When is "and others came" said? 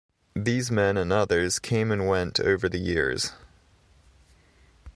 0.97-1.91